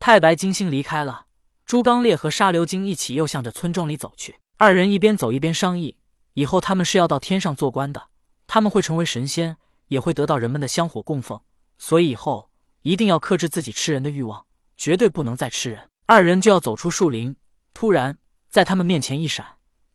[0.00, 1.26] 太白金星离开了，
[1.66, 4.40] 朱刚烈和沙流金一起又向着村庄里走去。
[4.56, 5.98] 二人一边走一边商议，
[6.32, 8.08] 以后他们是要到天上做官的，
[8.46, 9.58] 他们会成为神仙，
[9.88, 11.38] 也会得到人们的香火供奉，
[11.76, 12.48] 所以以后
[12.80, 14.46] 一定要克制自己吃人的欲望，
[14.78, 15.90] 绝对不能再吃人。
[16.06, 17.36] 二人就要走出树林，
[17.74, 18.16] 突然
[18.48, 19.44] 在他们面前一闪，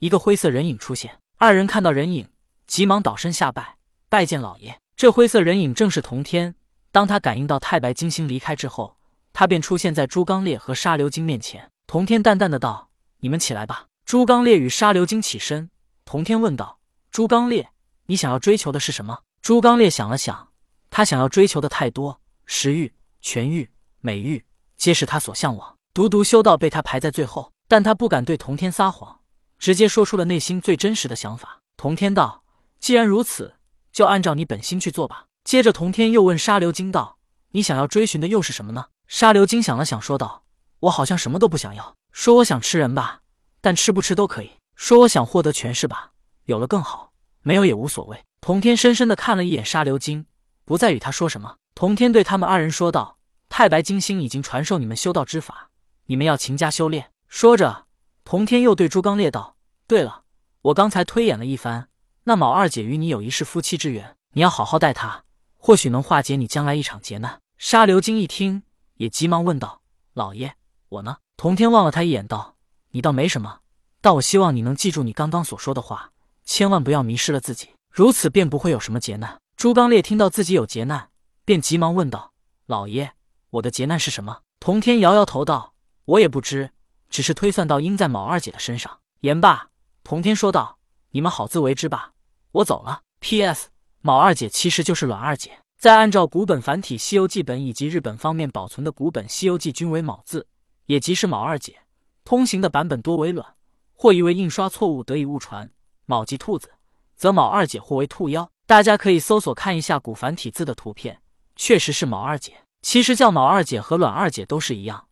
[0.00, 1.18] 一个灰色人影出现。
[1.38, 2.28] 二人看到人影，
[2.66, 3.78] 急忙倒身下拜，
[4.10, 4.78] 拜见老爷。
[4.94, 6.54] 这灰色人影正是童天。
[6.92, 8.98] 当他感应到太白金星离开之后。
[9.34, 11.70] 他便出现在朱刚烈和沙流金面前。
[11.88, 15.68] 童天淡淡的道：“你们起来吧。”朱刚烈与沙流金起身。
[16.04, 16.78] 童天问道
[17.10, 17.68] ：“朱刚烈，
[18.06, 20.48] 你想要追求的是什么？”朱刚烈想了想，
[20.88, 23.68] 他想要追求的太多，食欲、权欲、
[24.00, 24.44] 美欲，
[24.76, 25.76] 皆是他所向往。
[25.92, 29.20] 独独修道被他排在最后，但他不敢对童天撒谎，
[29.58, 31.60] 直接说出了内心最真实的想法。
[31.76, 32.44] 童天道
[32.78, 33.56] ：“既然如此，
[33.92, 37.18] 就按照你本心去做吧。”接着，童天又问沙流金道
[37.50, 40.44] ：“你想要追寻的又是什么呢？”沙流金想了想，说道
[40.80, 41.94] ：“我好像什么都不想要。
[42.10, 43.20] 说我想吃人吧，
[43.60, 46.12] 但吃不吃都可以；说我想获得权势吧，
[46.44, 50.26] 有了更好，没有也无所谓。”童天深深的看了一眼沙流金，
[50.64, 51.56] 不再与他说什么。
[51.74, 55.70] 童天对他们二人说道：“太白金星已经传授你们修道之法，
[56.06, 57.86] 你们要勤加修炼。”说着，
[58.24, 59.56] 童天又对朱刚烈道
[59.88, 60.24] ：“对了，
[60.62, 61.88] 我刚才推演了一番，
[62.24, 65.24] 那卯二姐与你有一世夫妻之缘，你要好好待她，
[65.56, 68.62] 或许能化解你将来一场劫难。”沙流金一听。
[68.96, 69.82] 也急忙问道
[70.14, 70.54] ：“老爷，
[70.88, 72.56] 我呢？”童天望了他一眼，道
[72.92, 73.60] ：“你倒没什么，
[74.00, 76.12] 但我希望你能记住你刚刚所说的话，
[76.44, 81.10] 千万不要迷失了自己，如此便不会有什么劫难。”朱刚烈听到自己有劫难，
[81.44, 82.32] 便急忙问道
[82.66, 83.12] ：“老爷，
[83.50, 85.74] 我的劫难是什么？”童天摇摇头道
[86.06, 86.70] ：“我也不知，
[87.08, 89.70] 只是推算到应在卯二姐的身上。”言罢，
[90.02, 90.78] 童天说道
[91.10, 92.12] ：“你们好自为之吧，
[92.52, 93.02] 我走了。
[93.20, 93.68] P.S.
[94.00, 100.46] 卯二姐其实就是卵二姐。”再按照古本繁体《西游记》本以及日本方面保存的古本《西游记》均为卯字，
[100.86, 101.80] 也即是卯二姐。
[102.24, 103.54] 通行的版本多为卵，
[103.92, 105.70] 或疑为印刷错误得以误传。
[106.06, 106.70] 卯即兔子，
[107.16, 108.50] 则卯二姐或为兔妖。
[108.66, 111.20] 大家可以搜索看一下古繁体字的图片，
[111.54, 112.54] 确实是卯二姐。
[112.80, 115.06] 其实叫卯二姐和卵二姐都是一样。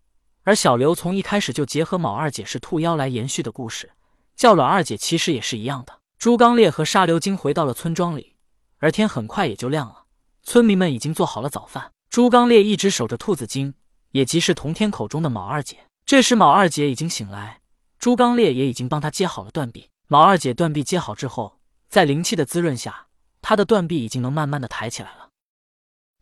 [0.45, 3.93] 而小刘从一开始就结合卯二姐是兔妖来延续的故事，
[4.35, 6.01] 叫卵二姐其实也是一样的。
[6.19, 8.37] 朱刚烈和沙流金回到了村庄里，
[8.79, 10.02] 而天很快也就亮了。
[10.43, 13.75] 村民们已经做好了早饭，朱刚烈一直守着兔子精，
[14.11, 15.87] 也即是童天口中的卯二姐。
[16.05, 17.61] 这时卯二姐已经醒来，
[17.99, 19.89] 朱刚烈也已经帮她接好了断臂。
[20.09, 21.59] 卯二姐断臂接好之后，
[21.89, 23.07] 在灵气的滋润下，
[23.41, 25.29] 她的断臂已经能慢慢的抬起来了。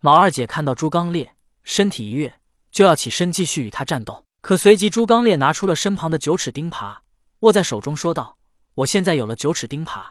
[0.00, 4.24] 卯二姐看到朱刚烈，身体一跃，就要起身继续与他战斗。
[4.42, 6.98] 可随即朱刚烈拿出了身旁的九齿钉耙，
[7.40, 8.38] 握在手中说道
[8.76, 10.02] ：“我现在有了九齿钉耙，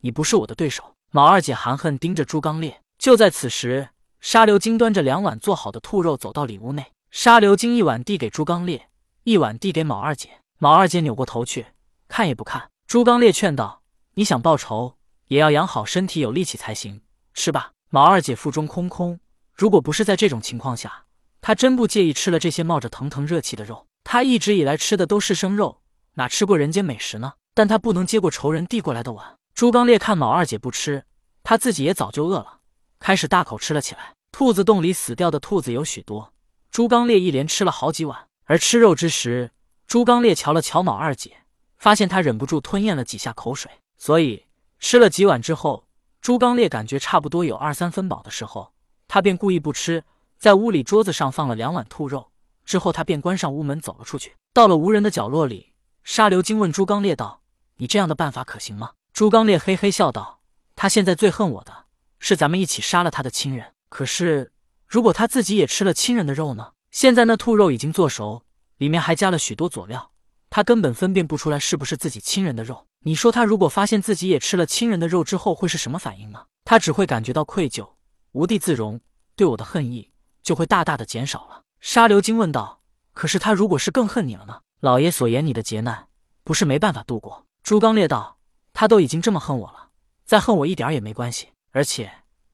[0.00, 2.82] 你不是我的对手。”卯二姐含恨盯着朱刚烈。
[2.98, 6.92] 就在此时，沙流金端着两碗做好的兔肉走到里屋内。
[7.10, 8.88] 沙流金一碗递给朱刚烈，
[9.22, 10.28] 一碗递给卯二姐。
[10.58, 11.66] 卯二姐扭过头去，
[12.08, 12.70] 看也不看。
[12.88, 13.82] 朱刚烈劝道
[14.14, 14.96] ：“你想报仇，
[15.28, 17.00] 也要养好身体，有力气才行。
[17.32, 19.20] 吃吧。”卯二姐腹中空空，
[19.54, 21.04] 如果不是在这种情况下，
[21.40, 23.86] 她真不介意吃了这些冒着腾腾热气的肉。
[24.02, 25.80] 她一直以来吃的都是生肉，
[26.14, 27.34] 哪吃过人间美食呢？
[27.54, 29.36] 但她不能接过仇人递过来的碗。
[29.54, 31.04] 朱刚烈看卯二姐不吃，
[31.42, 32.57] 他自己也早就饿了。
[33.00, 34.14] 开始大口吃了起来。
[34.30, 36.32] 兔子洞里死掉的兔子有许多，
[36.70, 38.26] 朱刚烈一连吃了好几碗。
[38.44, 39.50] 而吃肉之时，
[39.86, 41.38] 朱刚烈瞧了瞧卯二姐，
[41.76, 43.70] 发现她忍不住吞咽了几下口水。
[43.96, 44.44] 所以
[44.78, 45.86] 吃了几碗之后，
[46.20, 48.72] 朱刚烈感觉差不多有二三分饱的时候，
[49.08, 50.04] 他便故意不吃，
[50.38, 52.30] 在屋里桌子上放了两碗兔肉。
[52.64, 54.36] 之后他便关上屋门走了出去。
[54.52, 55.72] 到了无人的角落里，
[56.04, 57.40] 沙流金问朱刚烈道
[57.78, 60.40] ：“你这样的办法可行吗？”朱刚烈嘿嘿笑道
[60.76, 61.86] ：“他现在最恨我的。”
[62.18, 63.74] 是咱们一起杀了他的亲人。
[63.88, 64.52] 可是，
[64.86, 66.72] 如果他自己也吃了亲人的肉呢？
[66.90, 68.44] 现在那兔肉已经做熟，
[68.78, 70.10] 里面还加了许多佐料，
[70.48, 72.86] 他根本分辨不出来是不是自己亲人的肉。
[73.04, 76.46] 你说他如果发现自己也吃了亲人的肉之后会是什么反应呢？
[76.64, 77.88] 他只会感觉到愧疚，
[78.32, 79.00] 无地自容，
[79.36, 80.10] 对我的恨意
[80.42, 81.62] 就会大大的减少了。
[81.80, 82.80] 沙流金问道
[83.12, 86.08] ：“可是他如果是更恨你了呢？”老爷所言你的劫难
[86.44, 87.44] 不是没办法度过。
[87.62, 88.38] 朱刚烈道
[88.72, 89.90] ：“他都已经这么恨我了，
[90.24, 91.48] 再恨我一点也没关系。”
[91.78, 92.10] 而且，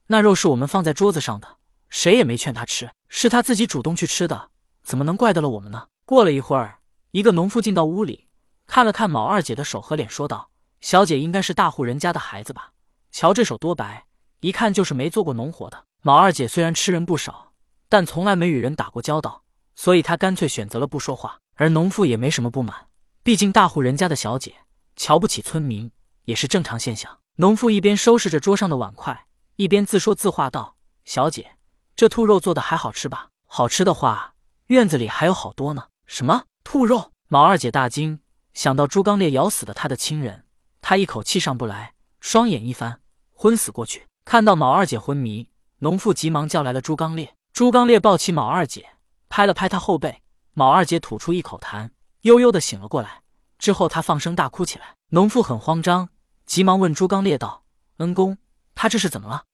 [0.08, 1.56] 那肉是我们放在桌子上的，
[1.88, 4.50] 谁也没劝他吃，是他自己主动去吃的，
[4.82, 5.86] 怎么能怪得了我们呢？
[6.04, 6.80] 过了一会儿，
[7.12, 8.28] 一个农妇进到屋里，
[8.66, 10.50] 看了看卯二姐的手和脸，说道
[10.82, 12.72] ：“小姐应该是大户人家的孩子吧？
[13.12, 14.04] 瞧这手多白，
[14.40, 17.54] 一看就是没做过农活的。”卯二姐虽然吃人不少，
[17.88, 19.44] 但从来没与人打过交道，
[19.74, 21.38] 所以她干脆选择了不说话。
[21.54, 22.88] 而农妇也没什么不满，
[23.22, 24.54] 毕竟大户人家的小姐
[24.96, 25.90] 瞧不起村民
[26.26, 27.20] 也是正常现象。
[27.36, 29.26] 农妇一边收拾着桌上的碗筷，
[29.56, 31.56] 一边自说自话道：“小姐，
[31.96, 33.30] 这兔肉做的还好吃吧？
[33.46, 34.34] 好吃的话，
[34.66, 35.86] 院子里还有好多呢。
[36.06, 37.10] 什么兔肉？
[37.26, 38.20] 毛二姐大惊，
[38.52, 40.44] 想到朱刚烈咬死的她的亲人，
[40.80, 43.00] 她一口气上不来，双眼一翻，
[43.32, 44.06] 昏死过去。
[44.24, 45.48] 看到毛二姐昏迷，
[45.78, 47.34] 农妇急忙叫来了朱刚烈。
[47.52, 48.90] 朱刚烈抱起毛二姐，
[49.28, 50.22] 拍了拍她后背，
[50.52, 51.90] 毛二姐吐出一口痰，
[52.20, 53.22] 悠悠的醒了过来。
[53.58, 54.94] 之后，她放声大哭起来。
[55.08, 56.08] 农妇很慌张，
[56.46, 57.64] 急忙问朱刚烈道
[57.98, 58.38] ：“恩公，
[58.74, 59.44] 他这是怎么了？”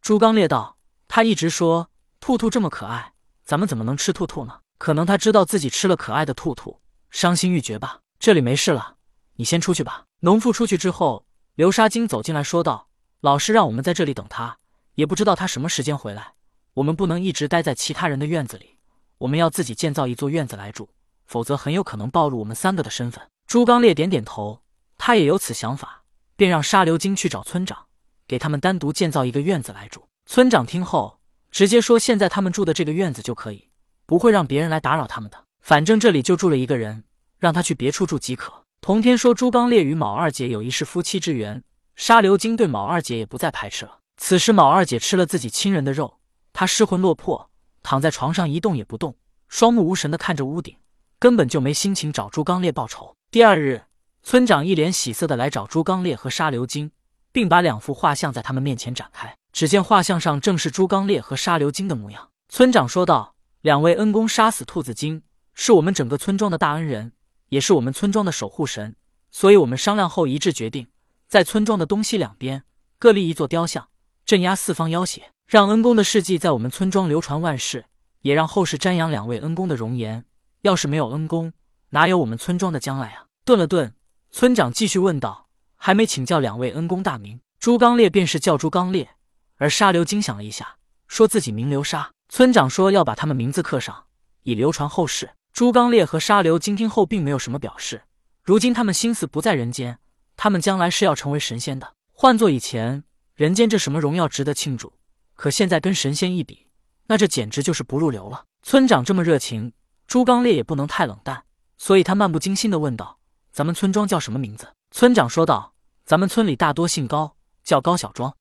[0.00, 0.76] 朱刚烈道
[1.06, 1.90] ：“他一直说
[2.20, 3.12] 兔兔这么可爱，
[3.44, 4.60] 咱们怎么能吃兔兔呢？
[4.78, 8.00] 可能他知道自己吃了可爱的兔兔，伤心欲绝吧。
[8.18, 8.96] 这里没事了，
[9.34, 12.88] 你先出去吧。”农妇出去之后，流沙精走进来说道
[13.20, 14.58] ：“老师让我们在这里等他，
[14.94, 16.34] 也不知道他什么时间回来。
[16.74, 18.78] 我们不能一直待在其他人的院子里，
[19.18, 20.88] 我们要自己建造一座院子来住。”
[21.28, 23.28] 否则很有可能暴露我们三个的身份。
[23.46, 24.62] 朱刚烈点点头，
[25.08, 26.02] 他也有此想法，
[26.36, 27.86] 便让沙流金去找村长，
[28.26, 30.06] 给他们单独建造一个院子来住。
[30.26, 31.18] 村长听后，
[31.50, 33.70] 直接说：“现在他们住的这个院子就可以，
[34.04, 35.42] 不会让别人来打扰他们的。
[35.62, 37.04] 反正这里就住了一个人，
[37.38, 38.52] 让他去别处住即可。”
[38.82, 41.64] 同天说，朱刚烈与卯二姐有一世夫妻之缘，
[41.96, 44.00] 沙流金对卯二姐也不再排斥了。
[44.18, 46.18] 此时卯二姐吃了自己亲人的肉，
[46.52, 47.48] 她失魂落魄，
[47.82, 49.16] 躺在床上一动也不动，
[49.48, 50.76] 双目无神的看着屋顶。
[51.18, 53.16] 根本就没心情找朱刚烈报仇。
[53.30, 53.84] 第二日，
[54.22, 56.90] 村长一脸喜色的来找朱刚烈和沙流金，
[57.32, 59.36] 并把两幅画像在他们面前展开。
[59.52, 62.28] 只见画像上正是朱刚烈和沙流金的模样。
[62.48, 65.22] 村长说道：“两位恩公杀死兔子精，
[65.54, 67.12] 是我们整个村庄的大恩人，
[67.48, 68.94] 也是我们村庄的守护神。
[69.30, 70.88] 所以，我们商量后一致决定，
[71.26, 72.64] 在村庄的东西两边
[72.98, 73.88] 各立一座雕像，
[74.24, 77.86] 镇压四方妖邪，让恩公的事迹在我们村庄流传万世，
[78.20, 80.24] 也让后世瞻仰两位恩公的容颜。”
[80.62, 81.52] 要是没有恩公，
[81.90, 83.26] 哪有我们村庄的将来啊？
[83.44, 83.94] 顿了顿，
[84.30, 89.10] 村长继续问道：“还没请教两位恩公大名？”朱刚烈便是叫朱刚烈，
[89.56, 90.76] 而沙流金想了一下，
[91.08, 92.12] 说自己名流沙。
[92.28, 94.04] 村长说要把他们名字刻上，
[94.42, 95.30] 以流传后世。
[95.52, 98.02] 朱刚烈和沙流金听后并没有什么表示。
[98.44, 99.98] 如今他们心思不在人间，
[100.36, 101.94] 他们将来是要成为神仙的。
[102.12, 103.02] 换做以前，
[103.34, 104.92] 人间这什么荣耀值得庆祝？
[105.34, 106.68] 可现在跟神仙一比，
[107.06, 108.44] 那这简直就是不入流了。
[108.62, 109.72] 村长这么热情。
[110.06, 111.44] 朱刚烈也不能太冷淡，
[111.76, 113.17] 所以他漫不经心的问道
[113.52, 115.74] ：“咱们村庄叫什么名字？”村长说道
[116.06, 118.34] ：“咱们村里大多姓高，叫高小庄。”